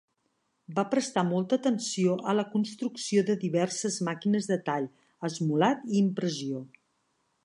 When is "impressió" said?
6.05-6.65